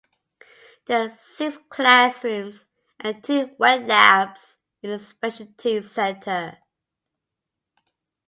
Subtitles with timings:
[0.87, 2.65] There are six classrooms
[2.99, 6.57] and two wet labs in the specialty center.